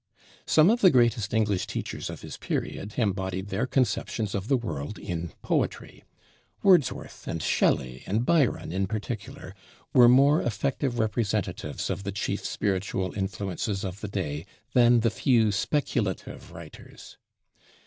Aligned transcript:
Some 0.47 0.71
of 0.71 0.81
the 0.81 0.89
greatest 0.89 1.31
English 1.31 1.67
teachers 1.67 2.09
of 2.09 2.21
his 2.23 2.35
period 2.35 2.95
embodied 2.97 3.49
their 3.49 3.67
conceptions 3.67 4.33
of 4.33 4.47
the 4.47 4.57
world 4.57 4.97
in 4.97 5.31
poetry. 5.43 6.03
Wordsworth 6.63 7.27
and 7.27 7.39
Shelley 7.39 8.01
and 8.07 8.25
Byron, 8.25 8.71
in 8.71 8.87
particular, 8.87 9.53
were 9.93 10.09
more 10.09 10.41
effective 10.41 10.97
representatives 10.97 11.91
of 11.91 12.01
the 12.01 12.11
chief 12.11 12.43
spiritual 12.43 13.13
influences 13.13 13.83
of 13.83 14.01
the 14.01 14.07
day 14.07 14.47
than 14.73 15.01
the 15.01 15.11
few 15.11 15.51
speculative 15.51 16.51
writers. 16.51 17.19